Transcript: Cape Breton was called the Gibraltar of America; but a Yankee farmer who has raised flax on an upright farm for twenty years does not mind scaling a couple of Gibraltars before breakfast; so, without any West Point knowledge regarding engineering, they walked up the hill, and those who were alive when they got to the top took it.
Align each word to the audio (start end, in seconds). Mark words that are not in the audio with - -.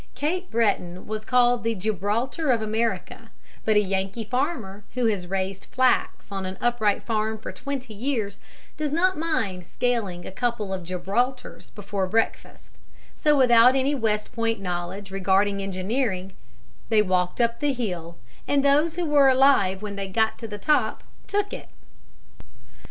Cape 0.15 0.49
Breton 0.49 1.05
was 1.05 1.23
called 1.23 1.63
the 1.63 1.75
Gibraltar 1.75 2.49
of 2.49 2.59
America; 2.59 3.29
but 3.65 3.75
a 3.75 3.79
Yankee 3.81 4.23
farmer 4.23 4.83
who 4.95 5.05
has 5.05 5.27
raised 5.27 5.65
flax 5.65 6.31
on 6.31 6.43
an 6.47 6.57
upright 6.59 7.03
farm 7.03 7.37
for 7.37 7.51
twenty 7.51 7.93
years 7.93 8.39
does 8.77 8.91
not 8.91 9.15
mind 9.15 9.67
scaling 9.67 10.25
a 10.25 10.31
couple 10.31 10.73
of 10.73 10.81
Gibraltars 10.81 11.69
before 11.75 12.07
breakfast; 12.07 12.79
so, 13.15 13.37
without 13.37 13.75
any 13.75 13.93
West 13.93 14.31
Point 14.33 14.59
knowledge 14.59 15.11
regarding 15.11 15.61
engineering, 15.61 16.33
they 16.89 17.03
walked 17.03 17.39
up 17.39 17.59
the 17.59 17.71
hill, 17.71 18.17
and 18.47 18.63
those 18.65 18.95
who 18.95 19.05
were 19.05 19.29
alive 19.29 19.83
when 19.83 19.97
they 19.97 20.07
got 20.07 20.39
to 20.39 20.47
the 20.47 20.57
top 20.57 21.03
took 21.27 21.53
it. 21.53 21.69